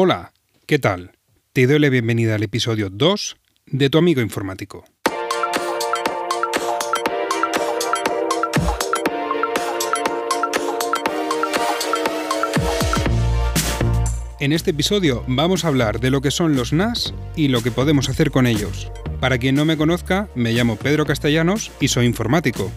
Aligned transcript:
Hola, 0.00 0.32
¿qué 0.68 0.78
tal? 0.78 1.10
Te 1.52 1.66
doy 1.66 1.80
la 1.80 1.88
bienvenida 1.88 2.36
al 2.36 2.44
episodio 2.44 2.88
2 2.88 3.36
de 3.66 3.90
Tu 3.90 3.98
amigo 3.98 4.20
informático. 4.20 4.84
En 14.38 14.52
este 14.52 14.70
episodio 14.70 15.24
vamos 15.26 15.64
a 15.64 15.66
hablar 15.66 15.98
de 15.98 16.12
lo 16.12 16.20
que 16.20 16.30
son 16.30 16.54
los 16.54 16.72
NAS 16.72 17.12
y 17.34 17.48
lo 17.48 17.60
que 17.64 17.72
podemos 17.72 18.08
hacer 18.08 18.30
con 18.30 18.46
ellos. 18.46 18.92
Para 19.18 19.38
quien 19.38 19.56
no 19.56 19.64
me 19.64 19.76
conozca, 19.76 20.28
me 20.36 20.52
llamo 20.52 20.76
Pedro 20.76 21.06
Castellanos 21.06 21.72
y 21.80 21.88
soy 21.88 22.06
informático. 22.06 22.70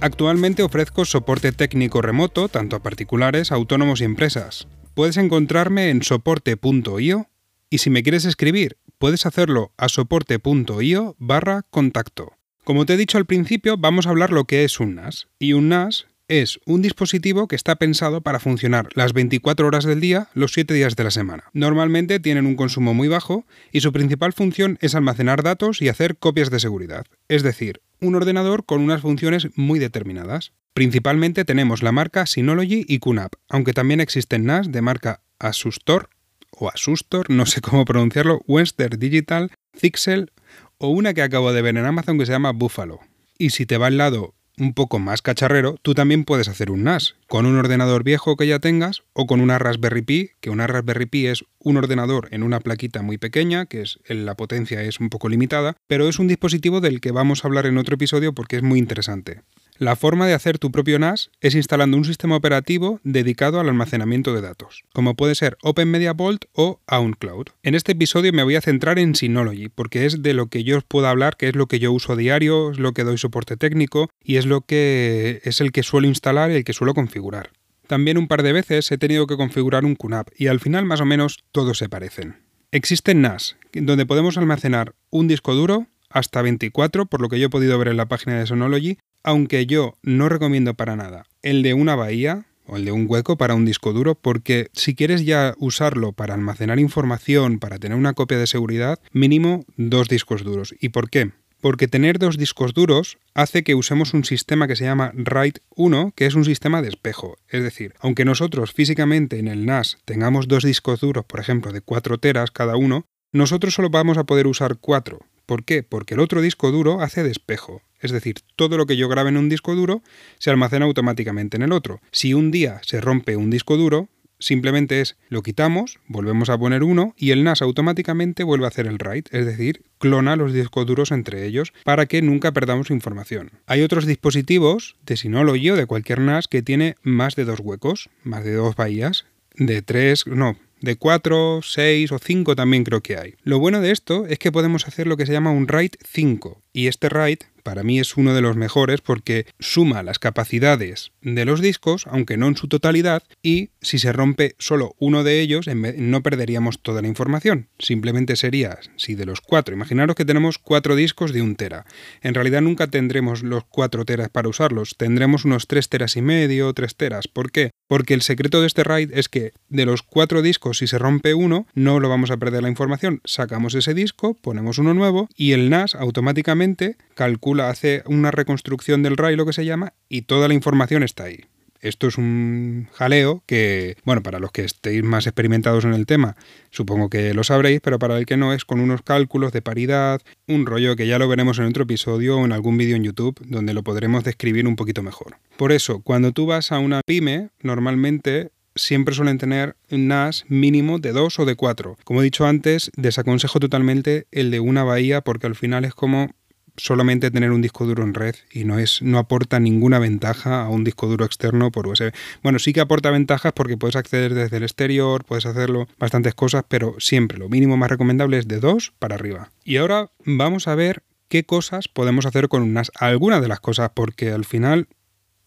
Actualmente 0.00 0.62
ofrezco 0.62 1.04
soporte 1.04 1.50
técnico 1.50 2.02
remoto 2.02 2.48
tanto 2.48 2.76
a 2.76 2.82
particulares, 2.84 3.50
autónomos 3.50 4.00
y 4.00 4.04
empresas. 4.04 4.68
Puedes 4.98 5.16
encontrarme 5.16 5.90
en 5.90 6.02
soporte.io 6.02 7.30
y 7.70 7.78
si 7.78 7.88
me 7.88 8.02
quieres 8.02 8.24
escribir, 8.24 8.78
puedes 8.98 9.26
hacerlo 9.26 9.72
a 9.76 9.88
soporte.io 9.88 11.14
barra 11.20 11.62
contacto. 11.70 12.32
Como 12.64 12.84
te 12.84 12.94
he 12.94 12.96
dicho 12.96 13.16
al 13.16 13.24
principio, 13.24 13.76
vamos 13.78 14.08
a 14.08 14.10
hablar 14.10 14.32
lo 14.32 14.46
que 14.46 14.64
es 14.64 14.80
un 14.80 14.96
NAS. 14.96 15.28
Y 15.38 15.52
un 15.52 15.68
NAS 15.68 16.08
es 16.28 16.60
un 16.66 16.82
dispositivo 16.82 17.48
que 17.48 17.56
está 17.56 17.76
pensado 17.76 18.20
para 18.20 18.38
funcionar 18.38 18.88
las 18.94 19.14
24 19.14 19.66
horas 19.66 19.84
del 19.84 20.00
día, 20.00 20.28
los 20.34 20.52
7 20.52 20.72
días 20.74 20.94
de 20.94 21.04
la 21.04 21.10
semana. 21.10 21.44
Normalmente 21.54 22.20
tienen 22.20 22.46
un 22.46 22.54
consumo 22.54 22.94
muy 22.94 23.08
bajo 23.08 23.46
y 23.72 23.80
su 23.80 23.92
principal 23.92 24.34
función 24.34 24.78
es 24.80 24.94
almacenar 24.94 25.42
datos 25.42 25.80
y 25.80 25.88
hacer 25.88 26.18
copias 26.18 26.50
de 26.50 26.60
seguridad, 26.60 27.06
es 27.28 27.42
decir, 27.42 27.80
un 28.00 28.14
ordenador 28.14 28.64
con 28.64 28.82
unas 28.82 29.00
funciones 29.00 29.48
muy 29.56 29.78
determinadas. 29.78 30.52
Principalmente 30.74 31.44
tenemos 31.44 31.82
la 31.82 31.92
marca 31.92 32.26
Synology 32.26 32.84
y 32.86 32.98
QNAP, 32.98 33.32
aunque 33.48 33.72
también 33.72 34.00
existen 34.00 34.44
NAS 34.44 34.70
de 34.70 34.82
marca 34.82 35.22
Asustor 35.38 36.10
o 36.50 36.68
Asustor, 36.68 37.30
no 37.30 37.46
sé 37.46 37.60
cómo 37.60 37.84
pronunciarlo, 37.84 38.42
Western 38.46 38.98
Digital, 38.98 39.50
Zixel 39.76 40.30
o 40.76 40.90
una 40.90 41.14
que 41.14 41.22
acabo 41.22 41.52
de 41.52 41.62
ver 41.62 41.76
en 41.76 41.86
Amazon 41.86 42.18
que 42.18 42.26
se 42.26 42.32
llama 42.32 42.52
Buffalo. 42.52 43.00
Y 43.38 43.50
si 43.50 43.66
te 43.66 43.78
va 43.78 43.86
al 43.86 43.96
lado 43.96 44.34
un 44.58 44.74
poco 44.74 44.98
más 44.98 45.22
cacharrero, 45.22 45.76
tú 45.82 45.94
también 45.94 46.24
puedes 46.24 46.48
hacer 46.48 46.70
un 46.70 46.84
NAS 46.84 47.16
con 47.26 47.46
un 47.46 47.58
ordenador 47.58 48.04
viejo 48.04 48.36
que 48.36 48.46
ya 48.46 48.58
tengas 48.58 49.02
o 49.12 49.26
con 49.26 49.40
una 49.40 49.58
Raspberry 49.58 50.02
Pi, 50.02 50.30
que 50.40 50.50
una 50.50 50.66
Raspberry 50.66 51.06
Pi 51.06 51.26
es 51.26 51.44
un 51.58 51.76
ordenador 51.76 52.28
en 52.30 52.42
una 52.42 52.60
plaquita 52.60 53.02
muy 53.02 53.18
pequeña, 53.18 53.66
que 53.66 53.82
es 53.82 53.98
la 54.08 54.34
potencia 54.34 54.82
es 54.82 55.00
un 55.00 55.10
poco 55.10 55.28
limitada, 55.28 55.76
pero 55.86 56.08
es 56.08 56.18
un 56.18 56.28
dispositivo 56.28 56.80
del 56.80 57.00
que 57.00 57.12
vamos 57.12 57.44
a 57.44 57.48
hablar 57.48 57.66
en 57.66 57.78
otro 57.78 57.94
episodio 57.94 58.32
porque 58.32 58.56
es 58.56 58.62
muy 58.62 58.78
interesante. 58.78 59.42
La 59.78 59.94
forma 59.94 60.26
de 60.26 60.34
hacer 60.34 60.58
tu 60.58 60.72
propio 60.72 60.98
NAS 60.98 61.30
es 61.40 61.54
instalando 61.54 61.96
un 61.96 62.04
sistema 62.04 62.34
operativo 62.34 62.98
dedicado 63.04 63.60
al 63.60 63.68
almacenamiento 63.68 64.34
de 64.34 64.40
datos, 64.40 64.82
como 64.92 65.14
puede 65.14 65.36
ser 65.36 65.56
OpenMediaVault 65.62 66.46
o 66.52 66.80
OwnCloud. 66.88 67.46
En 67.62 67.76
este 67.76 67.92
episodio 67.92 68.32
me 68.32 68.42
voy 68.42 68.56
a 68.56 68.60
centrar 68.60 68.98
en 68.98 69.14
Synology, 69.14 69.68
porque 69.68 70.04
es 70.04 70.20
de 70.20 70.34
lo 70.34 70.48
que 70.48 70.64
yo 70.64 70.78
os 70.78 70.84
puedo 70.84 71.06
hablar, 71.06 71.36
que 71.36 71.48
es 71.48 71.54
lo 71.54 71.68
que 71.68 71.78
yo 71.78 71.92
uso 71.92 72.14
a 72.14 72.16
diario, 72.16 72.72
es 72.72 72.80
lo 72.80 72.92
que 72.92 73.04
doy 73.04 73.18
soporte 73.18 73.56
técnico 73.56 74.10
y 74.20 74.34
es 74.38 74.46
lo 74.46 74.62
que 74.62 75.40
es 75.44 75.60
el 75.60 75.70
que 75.70 75.84
suelo 75.84 76.08
instalar 76.08 76.50
y 76.50 76.54
el 76.54 76.64
que 76.64 76.72
suelo 76.72 76.92
configurar. 76.92 77.52
También 77.86 78.18
un 78.18 78.26
par 78.26 78.42
de 78.42 78.52
veces 78.52 78.90
he 78.90 78.98
tenido 78.98 79.28
que 79.28 79.36
configurar 79.36 79.84
un 79.84 79.94
QNAP 79.94 80.30
y 80.36 80.48
al 80.48 80.58
final 80.58 80.86
más 80.86 81.00
o 81.00 81.04
menos 81.04 81.38
todos 81.52 81.78
se 81.78 81.88
parecen. 81.88 82.34
Existen 82.72 83.20
NAS, 83.22 83.56
donde 83.72 84.06
podemos 84.06 84.38
almacenar 84.38 84.96
un 85.10 85.28
disco 85.28 85.54
duro, 85.54 85.86
hasta 86.10 86.42
24, 86.42 87.06
por 87.06 87.20
lo 87.20 87.28
que 87.28 87.38
yo 87.38 87.46
he 87.46 87.50
podido 87.50 87.78
ver 87.78 87.88
en 87.88 87.96
la 87.96 88.08
página 88.08 88.38
de 88.38 88.46
Synology, 88.46 88.98
aunque 89.28 89.66
yo 89.66 89.98
no 90.02 90.30
recomiendo 90.30 90.72
para 90.72 90.96
nada 90.96 91.26
el 91.42 91.62
de 91.62 91.74
una 91.74 91.94
bahía 91.94 92.46
o 92.64 92.78
el 92.78 92.86
de 92.86 92.92
un 92.92 93.04
hueco 93.06 93.36
para 93.36 93.54
un 93.54 93.66
disco 93.66 93.92
duro, 93.92 94.14
porque 94.14 94.68
si 94.72 94.94
quieres 94.94 95.26
ya 95.26 95.54
usarlo 95.58 96.12
para 96.12 96.32
almacenar 96.32 96.78
información, 96.78 97.58
para 97.58 97.78
tener 97.78 97.98
una 97.98 98.14
copia 98.14 98.38
de 98.38 98.46
seguridad, 98.46 98.98
mínimo 99.12 99.66
dos 99.76 100.08
discos 100.08 100.44
duros. 100.44 100.74
¿Y 100.80 100.88
por 100.88 101.10
qué? 101.10 101.32
Porque 101.60 101.88
tener 101.88 102.18
dos 102.18 102.38
discos 102.38 102.72
duros 102.72 103.18
hace 103.34 103.62
que 103.64 103.74
usemos 103.74 104.14
un 104.14 104.24
sistema 104.24 104.66
que 104.66 104.76
se 104.76 104.84
llama 104.84 105.12
RAID 105.14 105.56
1, 105.76 106.14
que 106.16 106.24
es 106.24 106.34
un 106.34 106.46
sistema 106.46 106.80
de 106.80 106.88
espejo. 106.88 107.36
Es 107.48 107.62
decir, 107.62 107.92
aunque 108.00 108.24
nosotros 108.24 108.72
físicamente 108.72 109.38
en 109.38 109.48
el 109.48 109.66
NAS 109.66 109.98
tengamos 110.06 110.48
dos 110.48 110.64
discos 110.64 111.00
duros, 111.00 111.26
por 111.26 111.40
ejemplo, 111.40 111.72
de 111.72 111.82
4 111.82 112.16
teras 112.16 112.50
cada 112.50 112.76
uno, 112.76 113.04
nosotros 113.32 113.74
solo 113.74 113.90
vamos 113.90 114.18
a 114.18 114.24
poder 114.24 114.46
usar 114.46 114.78
4. 114.80 115.18
¿Por 115.46 115.64
qué? 115.64 115.82
Porque 115.82 116.14
el 116.14 116.20
otro 116.20 116.40
disco 116.40 116.70
duro 116.70 117.00
hace 117.00 117.22
de 117.22 117.30
espejo. 117.30 117.82
Es 118.00 118.12
decir, 118.12 118.36
todo 118.56 118.76
lo 118.76 118.86
que 118.86 118.96
yo 118.96 119.08
grabe 119.08 119.30
en 119.30 119.36
un 119.36 119.48
disco 119.48 119.74
duro 119.74 120.02
se 120.38 120.50
almacena 120.50 120.84
automáticamente 120.84 121.56
en 121.56 121.62
el 121.62 121.72
otro. 121.72 122.00
Si 122.10 122.34
un 122.34 122.50
día 122.50 122.80
se 122.84 123.00
rompe 123.00 123.36
un 123.36 123.50
disco 123.50 123.76
duro, 123.76 124.08
simplemente 124.38 125.00
es 125.00 125.16
lo 125.28 125.42
quitamos, 125.42 125.98
volvemos 126.06 126.48
a 126.48 126.58
poner 126.58 126.82
uno 126.82 127.14
y 127.16 127.30
el 127.30 127.44
NAS 127.44 127.62
automáticamente 127.62 128.44
vuelve 128.44 128.66
a 128.66 128.68
hacer 128.68 128.86
el 128.86 128.98
write, 128.98 129.36
es 129.36 129.46
decir, 129.46 129.82
clona 129.98 130.36
los 130.36 130.52
discos 130.52 130.86
duros 130.86 131.10
entre 131.10 131.44
ellos 131.44 131.72
para 131.84 132.06
que 132.06 132.22
nunca 132.22 132.52
perdamos 132.52 132.90
información. 132.90 133.50
Hay 133.66 133.82
otros 133.82 134.06
dispositivos 134.06 134.96
de 135.06 135.16
Synology 135.16 135.70
o 135.70 135.76
de 135.76 135.86
cualquier 135.86 136.20
NAS 136.20 136.48
que 136.48 136.62
tiene 136.62 136.96
más 137.02 137.36
de 137.36 137.44
dos 137.44 137.60
huecos, 137.60 138.10
más 138.22 138.44
de 138.44 138.54
dos 138.54 138.76
bahías, 138.76 139.26
de 139.54 139.82
tres, 139.82 140.26
no, 140.26 140.56
de 140.80 140.96
4, 140.96 141.60
6 141.62 142.12
o 142.12 142.18
5 142.18 142.56
también 142.56 142.84
creo 142.84 143.02
que 143.02 143.16
hay. 143.16 143.34
Lo 143.42 143.58
bueno 143.58 143.80
de 143.80 143.90
esto 143.90 144.26
es 144.26 144.38
que 144.38 144.52
podemos 144.52 144.86
hacer 144.86 145.06
lo 145.06 145.16
que 145.16 145.26
se 145.26 145.32
llama 145.32 145.50
un 145.50 145.68
RAID 145.68 145.92
5 146.04 146.62
y 146.78 146.86
este 146.86 147.08
RAID 147.08 147.38
para 147.64 147.82
mí 147.82 147.98
es 147.98 148.16
uno 148.16 148.34
de 148.34 148.40
los 148.40 148.56
mejores 148.56 149.00
porque 149.00 149.44
suma 149.58 150.02
las 150.02 150.18
capacidades 150.18 151.10
de 151.20 151.44
los 151.44 151.60
discos, 151.60 152.06
aunque 152.06 152.36
no 152.36 152.46
en 152.46 152.56
su 152.56 152.68
totalidad, 152.68 153.24
y 153.42 153.70
si 153.82 153.98
se 153.98 154.12
rompe 154.12 154.54
solo 154.58 154.94
uno 154.98 155.24
de 155.24 155.40
ellos, 155.40 155.66
no 155.66 156.22
perderíamos 156.22 156.80
toda 156.80 157.02
la 157.02 157.08
información. 157.08 157.68
Simplemente 157.78 158.36
sería, 158.36 158.78
si 158.96 159.16
de 159.16 159.26
los 159.26 159.40
cuatro, 159.40 159.74
imaginaros 159.74 160.16
que 160.16 160.24
tenemos 160.24 160.58
cuatro 160.58 160.96
discos 160.96 161.32
de 161.32 161.42
un 161.42 161.56
tera. 161.56 161.84
En 162.22 162.34
realidad 162.34 162.62
nunca 162.62 162.86
tendremos 162.86 163.42
los 163.42 163.64
cuatro 163.64 164.04
teras 164.04 164.30
para 164.30 164.48
usarlos, 164.48 164.94
tendremos 164.96 165.44
unos 165.44 165.66
tres 165.66 165.88
teras 165.88 166.16
y 166.16 166.22
medio, 166.22 166.72
tres 166.72 166.96
teras. 166.96 167.28
¿Por 167.28 167.50
qué? 167.50 167.70
Porque 167.88 168.14
el 168.14 168.22
secreto 168.22 168.60
de 168.60 168.66
este 168.66 168.84
RAID 168.84 169.12
es 169.12 169.28
que 169.28 169.52
de 169.68 169.84
los 169.84 170.02
cuatro 170.02 170.42
discos, 170.42 170.78
si 170.78 170.86
se 170.86 170.98
rompe 170.98 171.34
uno, 171.34 171.66
no 171.74 172.00
lo 172.00 172.08
vamos 172.08 172.30
a 172.30 172.36
perder 172.36 172.62
la 172.62 172.68
información. 172.70 173.20
Sacamos 173.24 173.74
ese 173.74 173.94
disco, 173.94 174.34
ponemos 174.34 174.78
uno 174.78 174.94
nuevo 174.94 175.28
y 175.36 175.52
el 175.52 175.70
NAS 175.70 175.94
automáticamente 175.94 176.67
calcula 177.14 177.70
hace 177.70 178.02
una 178.06 178.30
reconstrucción 178.30 179.02
del 179.02 179.16
RAI, 179.16 179.36
lo 179.36 179.46
que 179.46 179.52
se 179.52 179.64
llama, 179.64 179.94
y 180.08 180.22
toda 180.22 180.48
la 180.48 180.54
información 180.54 181.02
está 181.02 181.24
ahí. 181.24 181.40
Esto 181.80 182.08
es 182.08 182.18
un 182.18 182.88
jaleo 182.92 183.42
que, 183.46 183.96
bueno, 184.04 184.22
para 184.22 184.40
los 184.40 184.50
que 184.50 184.64
estéis 184.64 185.04
más 185.04 185.26
experimentados 185.26 185.84
en 185.84 185.94
el 185.94 186.06
tema, 186.06 186.36
supongo 186.70 187.08
que 187.08 187.34
lo 187.34 187.44
sabréis, 187.44 187.80
pero 187.80 187.98
para 187.98 188.18
el 188.18 188.26
que 188.26 188.36
no 188.36 188.52
es 188.52 188.64
con 188.64 188.80
unos 188.80 189.02
cálculos 189.02 189.52
de 189.52 189.62
paridad, 189.62 190.20
un 190.48 190.66
rollo 190.66 190.96
que 190.96 191.06
ya 191.06 191.18
lo 191.18 191.28
veremos 191.28 191.58
en 191.58 191.66
otro 191.66 191.84
episodio 191.84 192.38
o 192.38 192.44
en 192.44 192.52
algún 192.52 192.78
vídeo 192.78 192.96
en 192.96 193.04
YouTube 193.04 193.40
donde 193.46 193.74
lo 193.74 193.84
podremos 193.84 194.24
describir 194.24 194.66
un 194.66 194.76
poquito 194.76 195.02
mejor. 195.02 195.36
Por 195.56 195.70
eso, 195.70 196.00
cuando 196.02 196.32
tú 196.32 196.46
vas 196.46 196.72
a 196.72 196.80
una 196.80 197.00
pyme, 197.06 197.50
normalmente 197.62 198.50
siempre 198.74 199.14
suelen 199.14 199.38
tener 199.38 199.76
un 199.90 200.08
NAS 200.08 200.44
mínimo 200.48 200.98
de 200.98 201.12
dos 201.12 201.38
o 201.38 201.44
de 201.44 201.56
cuatro. 201.56 201.96
Como 202.04 202.20
he 202.20 202.24
dicho 202.24 202.46
antes, 202.46 202.90
desaconsejo 202.96 203.60
totalmente 203.60 204.26
el 204.30 204.50
de 204.50 204.60
una 204.60 204.84
bahía 204.84 205.20
porque 205.20 205.46
al 205.46 205.54
final 205.54 205.84
es 205.84 205.94
como 205.94 206.30
solamente 206.78 207.30
tener 207.30 207.50
un 207.50 207.60
disco 207.60 207.84
duro 207.84 208.02
en 208.02 208.14
red 208.14 208.34
y 208.50 208.64
no 208.64 208.78
es 208.78 209.02
no 209.02 209.18
aporta 209.18 209.60
ninguna 209.60 209.98
ventaja 209.98 210.62
a 210.62 210.68
un 210.68 210.84
disco 210.84 211.06
duro 211.06 211.24
externo 211.24 211.70
por 211.70 211.86
USB. 211.86 212.12
Bueno, 212.42 212.58
sí 212.58 212.72
que 212.72 212.80
aporta 212.80 213.10
ventajas 213.10 213.52
porque 213.52 213.76
puedes 213.76 213.96
acceder 213.96 214.34
desde 214.34 214.56
el 214.56 214.62
exterior, 214.62 215.24
puedes 215.24 215.46
hacerlo 215.46 215.86
bastantes 215.98 216.34
cosas, 216.34 216.64
pero 216.68 216.94
siempre 216.98 217.38
lo 217.38 217.48
mínimo 217.48 217.76
más 217.76 217.90
recomendable 217.90 218.38
es 218.38 218.48
de 218.48 218.60
2 218.60 218.94
para 218.98 219.16
arriba. 219.16 219.50
Y 219.64 219.76
ahora 219.76 220.10
vamos 220.24 220.68
a 220.68 220.74
ver 220.74 221.02
qué 221.28 221.44
cosas 221.44 221.88
podemos 221.88 222.26
hacer 222.26 222.48
con 222.48 222.62
un 222.62 222.72
NAS. 222.72 222.90
Algunas 222.94 223.42
de 223.42 223.48
las 223.48 223.60
cosas 223.60 223.90
porque 223.94 224.30
al 224.30 224.44
final 224.44 224.88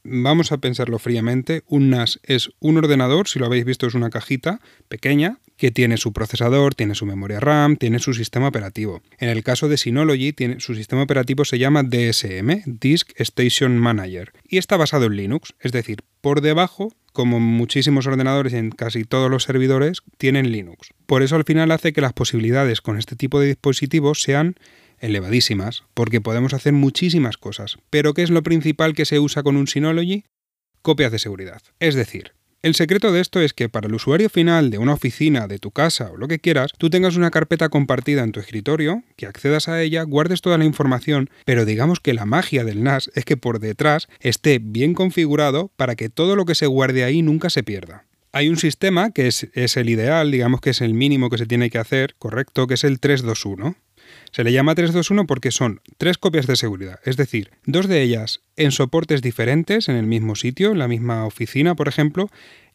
vamos 0.03 0.51
a 0.51 0.57
pensarlo 0.57 0.99
fríamente, 0.99 1.63
un 1.67 1.89
NAS 1.89 2.19
es 2.23 2.51
un 2.59 2.77
ordenador, 2.77 3.27
si 3.27 3.39
lo 3.39 3.45
habéis 3.45 3.65
visto 3.65 3.87
es 3.87 3.93
una 3.93 4.09
cajita 4.09 4.59
pequeña 4.87 5.39
que 5.57 5.71
tiene 5.71 5.97
su 5.97 6.11
procesador, 6.11 6.73
tiene 6.73 6.95
su 6.95 7.05
memoria 7.05 7.39
RAM, 7.39 7.77
tiene 7.77 7.99
su 7.99 8.13
sistema 8.13 8.47
operativo. 8.47 9.01
En 9.19 9.29
el 9.29 9.43
caso 9.43 9.69
de 9.69 9.77
Synology, 9.77 10.33
su 10.57 10.75
sistema 10.75 11.03
operativo 11.03 11.45
se 11.45 11.59
llama 11.59 11.83
DSM, 11.83 12.63
Disk 12.65 13.11
Station 13.15 13.77
Manager, 13.77 14.33
y 14.47 14.57
está 14.57 14.77
basado 14.77 15.05
en 15.05 15.15
Linux, 15.15 15.53
es 15.59 15.71
decir, 15.71 15.99
por 16.21 16.41
debajo 16.41 16.93
como 17.13 17.39
muchísimos 17.39 18.07
ordenadores 18.07 18.53
en 18.53 18.71
casi 18.71 19.03
todos 19.03 19.29
los 19.29 19.43
servidores, 19.43 20.01
tienen 20.17 20.51
Linux. 20.51 20.89
Por 21.05 21.23
eso 21.23 21.35
al 21.35 21.43
final 21.43 21.71
hace 21.71 21.93
que 21.93 22.01
las 22.01 22.13
posibilidades 22.13 22.81
con 22.81 22.97
este 22.97 23.15
tipo 23.15 23.39
de 23.39 23.47
dispositivos 23.47 24.21
sean 24.21 24.55
elevadísimas, 25.01 25.83
porque 25.93 26.21
podemos 26.21 26.53
hacer 26.53 26.73
muchísimas 26.73 27.37
cosas. 27.37 27.77
Pero 27.89 28.13
¿qué 28.13 28.23
es 28.23 28.29
lo 28.29 28.43
principal 28.43 28.93
que 28.93 29.05
se 29.05 29.19
usa 29.19 29.43
con 29.43 29.57
un 29.57 29.67
Synology? 29.67 30.23
Copias 30.81 31.11
de 31.11 31.19
seguridad. 31.19 31.61
Es 31.79 31.95
decir, 31.95 32.31
el 32.63 32.75
secreto 32.75 33.11
de 33.11 33.21
esto 33.21 33.41
es 33.41 33.53
que 33.53 33.69
para 33.69 33.87
el 33.87 33.95
usuario 33.95 34.29
final 34.29 34.69
de 34.69 34.77
una 34.77 34.93
oficina, 34.93 35.47
de 35.47 35.57
tu 35.57 35.71
casa 35.71 36.11
o 36.11 36.17
lo 36.17 36.27
que 36.27 36.37
quieras, 36.37 36.73
tú 36.77 36.91
tengas 36.91 37.15
una 37.15 37.31
carpeta 37.31 37.69
compartida 37.69 38.23
en 38.23 38.31
tu 38.31 38.39
escritorio, 38.39 39.03
que 39.15 39.25
accedas 39.25 39.67
a 39.67 39.81
ella, 39.81 40.03
guardes 40.03 40.41
toda 40.41 40.59
la 40.59 40.65
información, 40.65 41.31
pero 41.43 41.65
digamos 41.65 41.99
que 41.99 42.13
la 42.13 42.25
magia 42.25 42.63
del 42.63 42.83
NAS 42.83 43.09
es 43.15 43.25
que 43.25 43.35
por 43.35 43.59
detrás 43.59 44.09
esté 44.19 44.59
bien 44.59 44.93
configurado 44.93 45.71
para 45.75 45.95
que 45.95 46.09
todo 46.09 46.35
lo 46.35 46.45
que 46.45 46.53
se 46.53 46.67
guarde 46.67 47.03
ahí 47.03 47.23
nunca 47.23 47.49
se 47.49 47.63
pierda. 47.63 48.05
Hay 48.31 48.47
un 48.47 48.57
sistema 48.57 49.09
que 49.09 49.27
es, 49.27 49.49
es, 49.53 49.75
el 49.75 49.89
ideal, 49.89 50.29
digamos 50.29 50.61
que 50.61 50.69
es 50.69 50.81
el 50.81 50.93
mínimo 50.93 51.31
que 51.31 51.39
se 51.39 51.47
tiene 51.47 51.71
que 51.71 51.79
hacer, 51.79 52.13
correcto, 52.19 52.67
que 52.67 52.75
es 52.75 52.83
el 52.83 52.99
321. 52.99 53.75
Se 54.31 54.43
le 54.43 54.51
llama 54.51 54.75
321 54.75 55.27
porque 55.27 55.51
son 55.51 55.81
tres 55.97 56.17
copias 56.17 56.47
de 56.47 56.55
seguridad, 56.55 56.99
es 57.05 57.17
decir, 57.17 57.51
dos 57.65 57.87
de 57.87 58.01
ellas 58.01 58.41
en 58.55 58.71
soportes 58.71 59.21
diferentes 59.21 59.89
en 59.89 59.95
el 59.95 60.05
mismo 60.05 60.35
sitio, 60.35 60.71
en 60.71 60.79
la 60.79 60.87
misma 60.87 61.25
oficina, 61.25 61.75
por 61.75 61.87
ejemplo, 61.87 62.29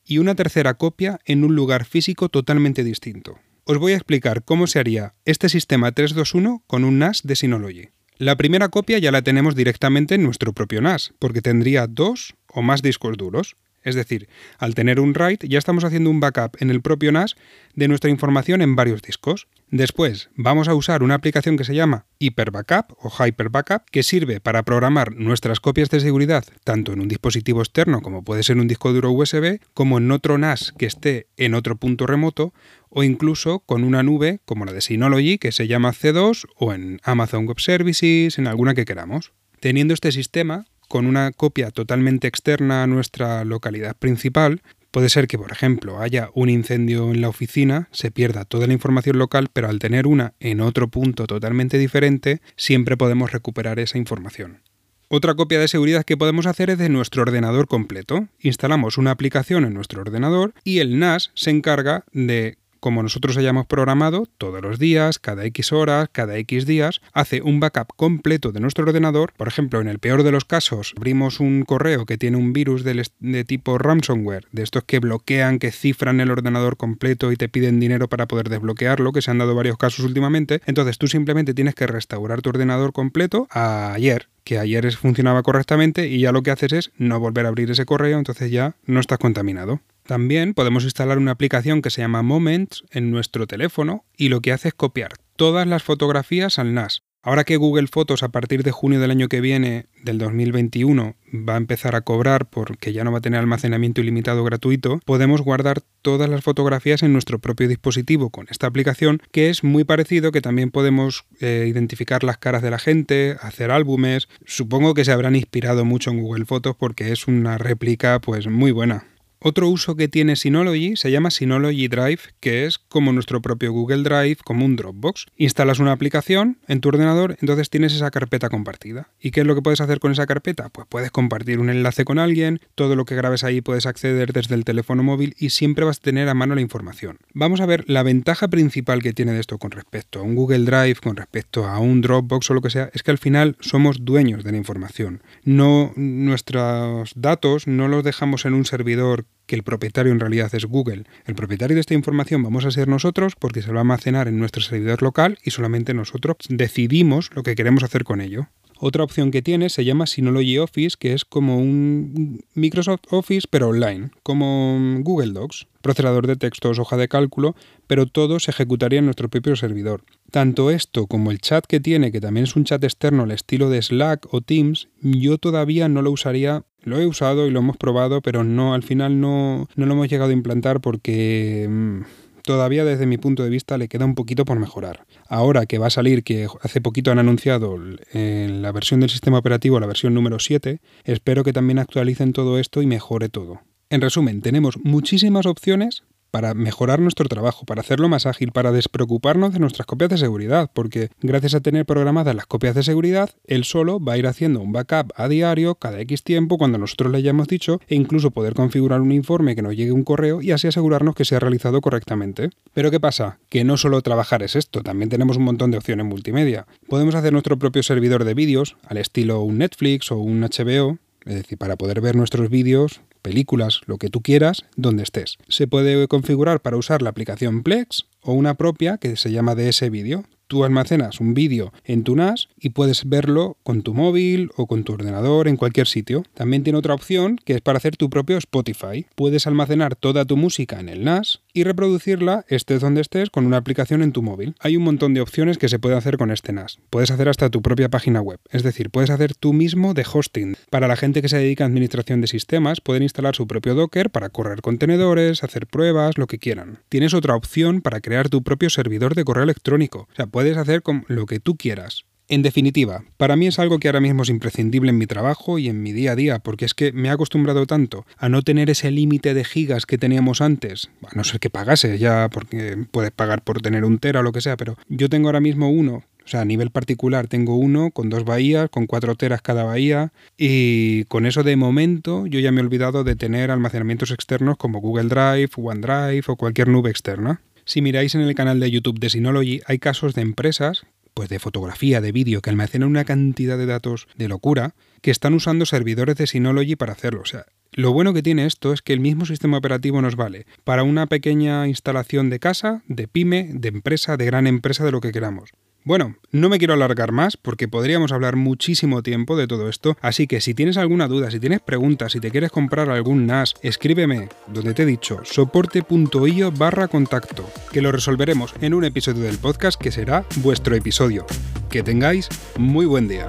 y 0.05 0.19
una 0.19 0.35
tercera 0.35 0.75
copia 0.75 1.21
en 1.25 1.45
un 1.45 1.55
lugar 1.55 1.85
físico 1.85 2.29
totalmente 2.29 2.85
distinto. 2.85 3.39
Os 3.65 3.79
voy 3.79 3.93
a 3.93 3.97
explicar 3.97 4.45
cómo 4.45 4.69
se 4.69 4.79
haría 4.79 5.15
este 5.25 5.49
sistema 5.49 5.91
321 5.91 6.63
con 6.67 6.85
un 6.85 7.01
NAS 7.01 7.23
de 7.25 7.35
Synology. 7.35 7.89
La 8.17 8.37
primera 8.37 8.69
copia 8.69 8.99
ya 8.99 9.11
la 9.11 9.23
tenemos 9.23 9.55
directamente 9.55 10.15
en 10.15 10.23
nuestro 10.23 10.53
propio 10.53 10.81
NAS, 10.81 11.13
porque 11.19 11.43
tendría 11.43 11.87
dos 11.87 12.35
o 12.47 12.63
más 12.63 12.81
discos 12.81 13.17
duros. 13.19 13.57
Es 13.87 13.95
decir, 13.95 14.29
al 14.59 14.75
tener 14.75 14.99
un 14.99 15.15
RAID 15.15 15.45
ya 15.49 15.59
estamos 15.59 15.85
haciendo 15.85 16.11
un 16.11 16.19
backup 16.19 16.57
en 16.59 16.71
el 16.71 16.83
propio 16.83 17.13
NAS 17.13 17.37
de 17.77 17.87
nuestra 17.87 18.11
información 18.11 18.61
en 18.61 18.75
varios 18.75 19.01
discos. 19.01 19.47
Después 19.71 20.29
vamos 20.35 20.67
a 20.67 20.75
usar 20.75 21.05
una 21.05 21.15
aplicación 21.15 21.57
que 21.57 21.63
se 21.63 21.77
llama 21.77 22.07
Hyper 22.19 22.51
Backup 22.51 22.97
o 22.99 23.11
Hyper 23.11 23.49
Backup 23.49 23.85
que 23.93 24.03
sirve 24.03 24.41
para 24.41 24.65
programar 24.65 25.15
nuestras 25.15 25.61
copias 25.61 25.89
de 25.91 26.01
seguridad 26.01 26.45
tanto 26.65 26.93
en 26.93 27.01
un 27.01 27.07
dispositivo 27.07 27.61
externo 27.61 28.03
como 28.03 28.25
puede 28.25 28.43
ser 28.43 28.57
un 28.57 28.67
disco 28.67 28.93
duro 28.93 29.13
USB 29.13 29.61
como 29.73 29.99
en 29.99 30.11
otro 30.11 30.37
NAS 30.37 30.75
que 30.77 30.87
esté 30.87 31.29
en 31.37 31.55
otro 31.55 31.77
punto 31.77 32.09
remoto 32.09 32.53
o 32.89 33.05
incluso 33.05 33.61
con 33.61 33.85
una 33.85 34.03
nube 34.03 34.41
como 34.45 34.65
la 34.65 34.73
de 34.73 34.81
Synology 34.81 35.39
que 35.39 35.53
se 35.53 35.69
llama 35.69 35.93
C2 35.93 36.49
o 36.57 36.73
en 36.73 36.99
Amazon 37.05 37.47
Web 37.47 37.61
Services, 37.61 38.37
en 38.39 38.49
alguna 38.49 38.75
que 38.75 38.85
queramos. 38.85 39.33
Teniendo 39.61 39.95
este 39.95 40.13
sistema, 40.13 40.67
con 40.89 41.07
una 41.07 41.33
copia 41.33 41.71
totalmente 41.71 42.29
externa 42.29 42.83
a 42.83 42.87
nuestra 42.87 43.45
localidad 43.45 43.97
principal, 43.97 44.63
puede 44.91 45.09
ser 45.09 45.27
que, 45.27 45.39
por 45.39 45.53
ejemplo, 45.53 46.01
haya 46.01 46.31
un 46.35 46.49
incendio 46.49 47.11
en 47.11 47.21
la 47.21 47.29
oficina, 47.29 47.89
se 47.93 48.11
pierda 48.11 48.45
toda 48.45 48.67
la 48.67 48.73
información 48.73 49.19
local, 49.19 49.49
pero 49.53 49.69
al 49.69 49.79
tener 49.79 50.07
una 50.07 50.35
en 50.41 50.61
otro 50.61 50.89
punto 50.89 51.27
totalmente 51.27 51.79
diferente, 51.79 52.41
siempre 52.57 52.97
podemos 52.97 53.33
recuperar 53.33 53.79
esa 53.79 53.99
información. 53.99 54.63
Otra 55.09 55.35
copia 55.35 55.61
de 55.61 55.69
seguridad 55.69 56.05
que 56.05 56.17
podemos 56.17 56.47
hacer 56.47 56.71
es 56.71 56.79
de 56.79 56.89
nuestro 56.89 57.23
ordenador 57.23 57.69
completo. 57.69 58.27
Instalamos 58.41 58.99
una 58.99 59.13
aplicación 59.13 59.65
en 59.65 59.75
nuestro 59.75 60.01
ordenador 60.01 60.53
y 60.65 60.81
el 60.81 60.99
NAS 60.99 61.31
se 61.35 61.51
encarga 61.51 62.05
de 62.13 62.59
como 62.81 63.03
nosotros 63.03 63.37
hayamos 63.37 63.67
programado, 63.67 64.27
todos 64.39 64.63
los 64.63 64.79
días, 64.79 65.19
cada 65.19 65.45
X 65.45 65.73
horas, 65.73 66.09
cada 66.13 66.37
X 66.39 66.67
días, 66.67 67.01
hace 67.13 67.43
un 67.43 67.61
backup 67.61 67.89
completo 67.97 68.53
de 68.53 68.61
nuestro 68.61 68.85
ordenador. 68.85 69.33
Por 69.37 69.49
ejemplo, 69.49 69.81
en 69.81 69.89
el 69.89 69.99
peor 69.99 70.23
de 70.23 70.33
los 70.33 70.45
casos, 70.45 70.95
abrimos 70.97 71.41
un 71.41 71.65
correo 71.65 72.07
que 72.07 72.19
tiene 72.19 72.37
un 72.37 72.53
virus 72.53 72.85
de, 72.85 73.45
tipo 73.45 73.79
ransomware, 73.79 74.47
de 74.53 74.63
estos 74.63 74.85
que 74.85 74.99
bloquean, 74.99 75.59
que 75.59 75.73
cifran 75.73 76.21
el 76.21 76.31
ordenador 76.31 76.77
completo 76.77 77.33
y 77.33 77.37
te 77.37 77.49
piden 77.49 77.81
dinero 77.81 78.09
para 78.09 78.27
poder 78.27 78.49
desbloquearlo, 78.49 79.13
que 79.13 79.23
se 79.23 79.31
han 79.31 79.39
dado 79.39 79.55
varios 79.55 79.77
casos 79.77 80.05
últimamente. 80.05 80.61
Entonces 80.67 80.99
tú 80.99 81.07
simplemente 81.07 81.55
tienes 81.55 81.75
que 81.75 81.87
restaurar 81.87 82.43
tu 82.43 82.51
ordenador 82.51 82.93
completo 82.93 83.47
a 83.51 83.93
ayer, 83.93 84.29
que 84.45 84.59
ayer 84.59 84.91
funcionaba 84.93 85.43
correctamente 85.43 86.09
y 86.09 86.21
ya 86.21 86.33
lo 86.33 86.43
que 86.43 86.51
haces 86.51 86.73
es 86.73 86.93
no 86.97 87.19
volver 87.19 87.47
a 87.47 87.49
abrir 87.49 87.71
ese 87.71 87.85
correo, 87.85 88.19
entonces 88.19 88.51
ya 88.51 88.77
no 88.87 89.01
estás 89.01 89.19
contaminado. 89.19 89.81
También 90.07 90.55
podemos 90.55 90.85
instalar 90.85 91.19
una 91.19 91.33
aplicación 91.33 91.83
que 91.83 91.91
se 91.91 92.01
llama 92.01 92.23
Moments 92.23 92.85
en 92.91 93.11
nuestro 93.11 93.47
teléfono 93.47 94.05
y 94.17 94.29
lo 94.29 94.41
que 94.41 94.53
hace 94.53 94.69
es 94.69 94.75
copiar 94.75 95.15
todas 95.37 95.67
las 95.67 95.83
fotografías 95.83 96.59
al 96.59 96.75
NAS. 96.75 97.03
Ahora 97.27 97.43
que 97.43 97.57
Google 97.57 97.89
Fotos 97.89 98.23
a 98.23 98.29
partir 98.29 98.63
de 98.63 98.71
junio 98.71 99.01
del 99.01 99.11
año 99.11 99.27
que 99.27 99.41
viene, 99.41 99.87
del 100.05 100.19
2021, 100.19 101.17
va 101.35 101.55
a 101.55 101.57
empezar 101.57 101.97
a 101.97 102.03
cobrar 102.03 102.49
porque 102.49 102.93
ya 102.93 103.03
no 103.03 103.11
va 103.11 103.19
a 103.19 103.21
tener 103.21 103.41
almacenamiento 103.41 104.01
ilimitado 104.01 104.45
gratuito, 104.45 105.01
podemos 105.05 105.43
guardar 105.43 105.83
todas 106.03 106.31
las 106.31 106.45
fotografías 106.45 107.03
en 107.03 107.13
nuestro 107.13 107.41
propio 107.41 107.67
dispositivo 107.67 108.31
con 108.31 108.47
esta 108.49 108.69
aplicación 108.69 109.21
que 109.33 109.51
es 109.51 109.65
muy 109.65 109.83
parecido, 109.83 110.31
que 110.31 110.41
también 110.41 110.71
podemos 110.71 111.25
eh, 111.41 111.67
identificar 111.69 112.23
las 112.23 112.39
caras 112.39 112.63
de 112.63 112.71
la 112.71 112.79
gente, 112.79 113.37
hacer 113.41 113.73
álbumes. 113.73 114.29
Supongo 114.45 114.95
que 114.95 115.05
se 115.05 115.11
habrán 115.11 115.35
inspirado 115.35 115.85
mucho 115.85 116.13
en 116.13 116.21
Google 116.21 116.45
Fotos 116.45 116.77
porque 116.77 117.11
es 117.11 117.27
una 117.27 117.59
réplica 117.59 118.21
pues 118.21 118.47
muy 118.47 118.71
buena. 118.71 119.05
Otro 119.49 119.69
uso 119.69 119.95
que 119.95 120.09
tiene 120.09 120.35
Synology 120.35 120.97
se 120.97 121.13
llama 121.13 121.31
Synology 121.31 121.87
Drive, 121.87 122.19
que 122.41 122.67
es 122.67 122.79
como 122.79 123.13
nuestro 123.13 123.41
propio 123.41 123.71
Google 123.71 124.03
Drive, 124.03 124.39
como 124.43 124.65
un 124.65 124.75
Dropbox. 124.75 125.27
Instalas 125.37 125.79
una 125.79 125.93
aplicación 125.93 126.59
en 126.67 126.81
tu 126.81 126.89
ordenador, 126.89 127.37
entonces 127.41 127.71
tienes 127.71 127.95
esa 127.95 128.11
carpeta 128.11 128.49
compartida. 128.49 129.09
¿Y 129.21 129.31
qué 129.31 129.43
es 129.43 129.47
lo 129.47 129.55
que 129.55 129.63
puedes 129.63 129.81
hacer 129.81 130.01
con 130.01 130.11
esa 130.11 130.27
carpeta? 130.27 130.69
Pues 130.71 130.89
puedes 130.89 131.13
compartir 131.13 131.61
un 131.61 131.71
enlace 131.71 132.05
con 132.05 132.19
alguien, 132.19 132.59
todo 132.75 132.97
lo 132.97 133.05
que 133.05 133.15
grabes 133.15 133.45
ahí 133.45 133.61
puedes 133.61 133.87
acceder 133.87 134.33
desde 134.33 134.57
el 134.57 134.65
teléfono 134.65 135.05
móvil 135.05 135.37
y 135.39 135.51
siempre 135.51 135.85
vas 135.85 135.99
a 135.99 136.03
tener 136.03 136.29
a 136.29 136.35
mano 136.35 136.57
la 136.57 136.61
información. 136.61 137.19
Vamos 137.33 137.61
a 137.61 137.67
ver 137.67 137.85
la 137.87 138.03
ventaja 138.03 138.49
principal 138.49 139.01
que 139.01 139.13
tiene 139.13 139.31
de 139.31 139.39
esto 139.39 139.59
con 139.59 139.71
respecto 139.71 140.19
a 140.19 140.23
un 140.23 140.35
Google 140.35 140.65
Drive, 140.65 140.97
con 140.97 141.15
respecto 141.15 141.69
a 141.69 141.79
un 141.79 142.01
Dropbox 142.01 142.51
o 142.51 142.55
lo 142.55 142.63
que 142.63 142.71
sea, 142.71 142.91
es 142.95 143.05
que 143.05 143.13
al 143.13 143.19
final 143.19 143.57
somos 143.61 144.05
dueños 144.05 144.43
de 144.43 144.51
la 144.51 144.59
información. 144.59 145.23
No 145.45 145.93
nuestros 145.95 147.13
datos 147.15 147.69
no 147.69 147.87
los 147.87 148.03
dejamos 148.03 148.45
en 148.45 148.53
un 148.53 148.65
servidor 148.65 149.25
que 149.47 149.57
el 149.57 149.63
propietario 149.63 150.13
en 150.13 150.21
realidad 150.21 150.55
es 150.55 150.67
Google. 150.67 151.05
El 151.25 151.35
propietario 151.35 151.75
de 151.75 151.81
esta 151.81 151.95
información 151.95 152.43
vamos 152.43 152.65
a 152.65 152.71
ser 152.71 152.89
nosotros 152.89 153.35
porque 153.39 153.63
se 153.63 153.73
va 153.73 153.79
a 153.79 153.81
almacenar 153.81 154.29
en 154.29 154.39
nuestro 154.39 154.63
servidor 154.63 155.03
local 155.03 155.39
y 155.43 155.51
solamente 155.51 155.95
nosotros 155.95 156.37
decidimos 156.49 157.31
lo 157.35 157.43
que 157.43 157.55
queremos 157.55 157.83
hacer 157.83 158.05
con 158.05 158.21
ello. 158.21 158.49
Otra 158.79 159.05
opción 159.05 159.31
que 159.31 159.41
tiene 159.41 159.71
se 159.71 159.87
llama 159.87 160.07
Synology 160.07 160.59
Office, 160.59 160.97
que 160.99 161.15
es 161.15 161.25
como 161.25 161.59
un 161.59 162.45
Microsoft 162.55 163.05
Office 163.11 163.49
pero 163.51 163.69
online, 163.69 164.11
como 164.23 164.99
Google 165.01 165.33
Docs, 165.33 165.67
procesador 165.81 166.27
de 166.27 166.37
textos, 166.37 166.79
hoja 166.79 166.99
de 166.99 167.09
cálculo, 167.09 167.57
pero 167.87 168.07
todo 168.07 168.39
se 168.39 168.51
ejecutaría 168.51 168.99
en 168.99 169.07
nuestro 169.07 169.31
propio 169.31 169.57
servidor. 169.57 170.05
Tanto 170.31 170.71
esto 170.71 171.07
como 171.07 171.31
el 171.31 171.41
chat 171.41 171.65
que 171.65 171.81
tiene, 171.81 172.13
que 172.13 172.21
también 172.21 172.45
es 172.45 172.55
un 172.55 172.65
chat 172.65 172.85
externo 172.85 173.23
al 173.23 173.31
estilo 173.31 173.71
de 173.71 173.81
Slack 173.81 174.27
o 174.35 174.43
Teams, 174.43 174.89
yo 175.01 175.39
todavía 175.39 175.89
no 175.89 176.03
lo 176.03 176.11
usaría 176.11 176.65
lo 176.87 177.01
he 177.01 177.07
usado 177.07 177.47
y 177.47 177.51
lo 177.51 177.59
hemos 177.59 177.77
probado, 177.77 178.23
pero 178.23 178.45
no, 178.45 178.73
al 178.73 178.85
final 178.85 179.21
no, 179.21 179.69
no 179.75 179.87
lo 179.87 179.93
hemos 179.93 180.09
llegado 180.09 180.31
a 180.31 180.33
implantar 180.33 180.81
porque 180.81 181.67
mm, 181.69 182.03
todavía 182.43 182.85
desde 182.85 183.07
mi 183.07 183.19
punto 183.19 183.43
de 183.43 183.51
vista 183.51 183.77
le 183.77 183.89
queda 183.89 184.05
un 184.05 184.15
poquito 184.15 184.45
por 184.45 184.61
mejorar. 184.61 185.05
Ahora 185.29 185.67
que 185.67 185.79
va 185.79 185.89
a 185.89 185.91
salir, 185.91 186.23
que 186.23 186.47
hace 186.63 186.81
poquito 186.81 187.11
han 187.11 187.19
anunciado 187.19 187.77
en 188.13 188.63
la 188.63 188.71
versión 188.71 189.01
del 189.01 189.11
sistema 189.11 189.39
operativo, 189.39 189.81
la 189.81 189.89
versión 189.89 190.15
número 190.15 190.39
7, 190.39 190.81
espero 191.03 191.43
que 191.43 191.53
también 191.53 191.81
actualicen 191.81 192.33
todo 192.33 192.61
esto 192.61 192.81
y 192.83 192.87
mejore 192.87 193.29
todo. 193.29 193.63
En 193.91 194.01
resumen, 194.01 194.41
tenemos 194.41 194.79
muchísimas 194.85 195.45
opciones 195.45 196.05
para 196.31 196.55
mejorar 196.55 197.01
nuestro 197.01 197.29
trabajo, 197.29 197.65
para 197.65 197.81
hacerlo 197.81 198.09
más 198.09 198.27
ágil, 198.27 198.53
para 198.53 198.73
despreocuparnos 198.73 199.53
de 199.53 199.59
nuestras 199.59 199.87
copias 199.87 200.11
de 200.11 200.19
seguridad, 200.19 200.71
porque 200.73 201.11
gracias 201.21 201.55
a 201.55 201.61
tener 201.61 201.87
programadas 201.87 202.35
las 202.35 202.47
copias 202.47 202.75
de 202.75 202.83
seguridad, 202.83 203.31
él 203.45 203.65
solo 203.65 204.01
va 204.01 204.15
a 204.15 204.19
ir 204.19 204.27
haciendo 204.27 204.61
un 204.61 204.73
backup 204.73 205.13
a 205.17 205.29
diario, 205.29 205.75
cada 205.77 206.01
X 206.01 206.23
tiempo, 206.23 206.59
cuando 206.59 206.79
nosotros 206.79 207.11
le 207.13 207.19
hayamos 207.19 207.49
dicho, 207.49 207.81
e 207.89 207.95
incluso 207.95 208.31
poder 208.31 208.55
configurar 208.55 209.01
un 209.01 209.13
informe 209.13 209.57
que 209.57 209.63
nos 209.63 209.77
llegue 209.77 209.93
un 209.93 210.05
correo 210.05 210.43
y 210.43 210.53
así 210.53 210.67
asegurarnos 210.67 211.15
que 211.15 211.25
se 211.25 211.37
ha 211.37 211.41
realizado 211.41 211.81
correctamente. 211.81 212.51
Pero 212.75 212.91
¿qué 212.91 213.01
pasa? 213.01 213.39
Que 213.49 213.65
no 213.65 213.77
solo 213.77 214.03
trabajar 214.03 214.43
es 214.43 214.57
esto, 214.57 214.83
también 214.83 215.09
tenemos 215.09 215.37
un 215.37 215.45
montón 215.45 215.71
de 215.71 215.79
opciones 215.79 216.07
multimedia. 216.07 216.67
Podemos 216.89 217.15
hacer 217.15 217.33
nuestro 217.33 217.59
propio 217.59 217.83
servidor 217.83 218.25
de 218.25 218.35
vídeos, 218.35 218.77
al 218.87 218.99
estilo 218.99 219.43
un 219.43 219.59
Netflix 219.59 220.11
o 220.13 220.19
un 220.19 220.41
HBO, 220.41 220.99
es 221.25 221.35
decir, 221.35 221.59
para 221.59 221.77
poder 221.77 222.01
ver 222.01 222.15
nuestros 222.15 222.51
vídeos 222.51 223.01
películas, 223.27 223.81
lo 223.87 223.99
que 223.99 224.09
tú 224.09 224.23
quieras, 224.23 224.65
donde 224.77 225.03
estés. 225.03 225.37
Se 225.49 225.67
puede 225.67 226.07
configurar 226.07 226.61
para 226.61 226.77
usar 226.77 227.03
la 227.03 227.11
aplicación 227.11 227.65
Plex 227.65 228.07
o 228.21 228.35
una 228.35 228.55
propia 228.55 228.99
que 228.99 229.17
se 229.17 229.33
llama 229.33 229.57
DS 229.57 229.91
Video. 229.91 230.23
Tú 230.49 230.63
almacenas 230.63 231.19
un 231.19 231.35
vídeo 231.35 231.73
en 231.85 232.05
tu 232.05 232.15
NAS 232.15 232.49
y 232.57 232.71
puedes 232.71 233.09
verlo 233.09 233.57
con 233.65 233.83
tu 233.83 233.95
móvil 233.95 234.51
o 234.57 234.69
con 234.69 234.85
tu 234.85 234.93
ordenador 234.93 235.49
en 235.49 235.57
cualquier 235.57 235.89
sitio. 235.89 236.23
También 236.35 236.63
tiene 236.63 236.79
otra 236.79 236.95
opción 236.95 237.37
que 237.45 237.55
es 237.55 237.61
para 237.61 237.79
hacer 237.79 237.97
tu 237.97 238.09
propio 238.11 238.37
Spotify. 238.39 239.07
Puedes 239.17 239.49
almacenar 239.49 239.97
toda 239.97 240.25
tu 240.25 240.37
música 240.37 240.79
en 240.79 240.89
el 240.89 241.03
NAS 241.03 241.41
y 241.53 241.65
reproducirla 241.65 242.45
estés 242.49 242.81
donde 242.81 243.01
estés 243.01 243.31
con 243.31 243.45
una 243.45 243.57
aplicación 243.57 244.03
en 244.03 244.13
tu 244.13 244.23
móvil. 244.23 244.55
Hay 244.61 244.77
un 244.77 244.85
montón 244.85 245.15
de 245.15 245.21
opciones 245.21 245.59
que 245.59 245.69
se 245.69 245.81
puede 245.81 245.97
hacer 245.97 246.17
con 246.17 246.31
este 246.31 246.53
NAS. 246.53 246.79
Puedes 246.91 247.11
hacer 247.11 247.29
hasta 247.29 247.51
tu 247.51 247.61
propia 247.61 247.89
página 247.89 248.21
web, 248.21 248.39
es 248.51 248.63
decir, 248.63 248.91
puedes 248.91 249.11
hacer 249.11 249.35
tú 249.35 249.53
mismo 249.53 249.95
de 249.95 250.07
hosting. 250.11 250.57
Para 250.71 250.87
la 250.87 250.97
gente 250.97 251.23
que 251.23 251.29
se 251.29 251.39
dedica 251.39 251.65
a 251.65 251.67
administración 251.67 252.21
de 252.21 252.29
sistemas, 252.29 252.81
pueden 252.81 253.03
instalar 253.03 253.35
su 253.35 253.49
propio 253.49 253.75
Docker 253.75 254.11
para 254.11 254.29
correr 254.29 254.61
contenedores, 254.61 255.43
hacer 255.43 255.67
pruebas, 255.67 256.19
lo 256.19 256.29
que 256.29 256.39
quieran. 256.39 256.79
Tienes 256.89 257.15
otra 257.15 257.35
opción 257.35 257.81
para 257.81 258.01
crear 258.01 258.29
tu 258.29 258.45
propio 258.45 258.71
servidor 258.71 259.17
de 259.17 259.25
correo 259.25 259.43
electrónico. 259.43 260.09
Puedes 260.37 260.59
hacer 260.59 260.83
con 260.83 261.07
lo 261.09 261.25
que 261.25 261.41
tú 261.41 261.57
quieras. 261.57 262.05
En 262.29 262.43
definitiva, 262.43 263.05
para 263.17 263.37
mí 263.37 263.47
es 263.47 263.59
algo 263.59 263.79
que 263.79 263.89
ahora 263.89 264.03
mismo 264.03 264.23
es 264.23 264.29
imprescindible 264.29 264.91
en 264.91 264.99
mi 264.99 265.07
trabajo 265.07 265.59
y 265.59 265.71
en 265.71 265.83
mi 265.83 265.95
día 265.95 266.13
a 266.13 266.15
día, 266.15 266.41
porque 266.41 266.67
es 266.67 266.75
que 266.75 266.93
me 266.93 267.09
he 267.09 267.11
acostumbrado 267.11 267.67
tanto 267.67 268.05
a 268.19 268.29
no 268.29 268.43
tener 268.43 268.69
ese 268.69 268.91
límite 268.91 269.33
de 269.33 269.45
gigas 269.45 269.87
que 269.87 269.97
teníamos 269.97 270.43
antes, 270.43 270.91
a 271.11 271.17
no 271.17 271.25
ser 271.25 271.41
que 271.41 271.49
pagase 271.49 271.97
ya, 271.99 272.29
porque 272.31 272.77
puedes 272.91 273.13
pagar 273.13 273.45
por 273.45 273.63
tener 273.63 273.87
un 273.87 273.99
tera 273.99 274.21
o 274.21 274.23
lo 274.23 274.33
que 274.33 274.43
sea, 274.43 274.59
pero 274.59 274.77
yo 274.91 275.09
tengo 275.09 275.29
ahora 275.29 275.41
mismo 275.41 275.71
uno 275.71 276.05
O 276.23 276.29
sea, 276.29 276.43
a 276.43 276.45
nivel 276.45 276.71
particular 276.71 277.29
tengo 277.29 277.57
uno 277.57 277.91
con 277.91 278.11
dos 278.11 278.27
bahías, 278.27 278.69
con 278.69 278.87
cuatro 278.87 279.15
teras 279.15 279.41
cada 279.41 279.65
bahía 279.65 280.13
y 280.37 281.05
con 281.05 281.25
eso 281.25 281.45
de 281.45 281.57
momento 281.57 282.27
yo 282.27 282.41
ya 282.41 282.53
me 282.53 282.61
he 282.61 282.65
olvidado 282.65 283.05
de 283.05 283.17
tener 283.17 283.51
almacenamientos 283.51 284.11
externos 284.11 284.59
como 284.59 284.81
Google 284.81 285.09
Drive, 285.09 285.53
OneDrive 285.57 286.25
o 286.27 286.37
cualquier 286.37 286.69
nube 286.69 286.91
externa. 286.91 287.41
Si 287.69 287.83
miráis 287.83 288.15
en 288.15 288.21
el 288.21 288.37
canal 288.37 288.61
de 288.61 288.71
YouTube 288.71 289.01
de 289.01 289.11
Synology 289.11 289.61
hay 289.67 289.81
casos 289.81 290.15
de 290.15 290.23
empresas 290.23 290.87
pues 291.15 291.29
de 291.29 291.41
fotografía, 291.41 292.01
de 292.01 292.13
vídeo, 292.13 292.41
que 292.43 292.51
almacenan 292.51 292.91
una 292.91 293.05
cantidad 293.05 293.59
de 293.59 293.67
datos 293.67 294.07
de 294.17 294.29
locura, 294.29 294.75
que 295.01 295.11
están 295.11 295.33
usando 295.33 295.65
servidores 295.65 296.15
de 296.17 296.27
Synology 296.27 296.77
para 296.77 296.93
hacerlo. 296.93 297.23
O 297.23 297.25
sea, 297.25 297.47
lo 297.73 297.93
bueno 297.93 298.13
que 298.13 298.23
tiene 298.23 298.45
esto 298.45 298.73
es 298.73 298.83
que 298.83 298.93
el 298.93 299.01
mismo 299.01 299.25
sistema 299.25 299.57
operativo 299.57 300.01
nos 300.01 300.15
vale 300.15 300.47
para 300.63 300.83
una 300.83 301.07
pequeña 301.07 301.67
instalación 301.67 302.31
de 302.31 302.39
casa, 302.39 302.83
de 302.87 303.09
pyme, 303.09 303.49
de 303.53 303.69
empresa, 303.69 304.17
de 304.17 304.27
gran 304.27 304.47
empresa, 304.47 304.85
de 304.85 304.93
lo 304.93 305.01
que 305.01 305.11
queramos. 305.11 305.51
Bueno, 305.87 306.17
no 306.33 306.49
me 306.49 306.59
quiero 306.59 306.75
alargar 306.75 307.13
más 307.13 307.37
porque 307.37 307.69
podríamos 307.69 308.11
hablar 308.11 308.35
muchísimo 308.35 309.05
tiempo 309.05 309.37
de 309.37 309.47
todo 309.47 309.69
esto, 309.69 309.97
así 310.01 310.27
que 310.27 310.41
si 310.41 310.53
tienes 310.53 310.79
alguna 310.79 311.07
duda, 311.07 311.31
si 311.31 311.39
tienes 311.39 311.61
preguntas, 311.61 312.11
si 312.11 312.19
te 312.19 312.33
quieres 312.33 312.51
comprar 312.51 312.91
algún 312.91 313.25
NAS, 313.29 313.55
escríbeme 313.63 314.29
donde 314.49 314.75
te 314.75 314.83
he 314.83 314.87
dicho 314.87 315.21
soporte.io 315.23 316.51
barra 316.51 316.89
contacto, 316.89 317.49
que 317.71 317.83
lo 317.83 317.93
resolveremos 317.93 318.53
en 318.61 318.75
un 318.75 318.83
episodio 318.83 319.23
del 319.23 319.39
podcast 319.39 319.81
que 319.81 319.93
será 319.93 320.25
vuestro 320.39 320.75
episodio. 320.75 321.25
Que 321.71 321.85
tengáis 321.85 322.29
muy 322.59 322.85
buen 322.85 323.07
día. 323.07 323.27